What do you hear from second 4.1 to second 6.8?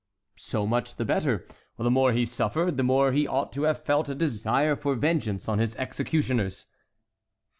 desire for vengeance on his executioners."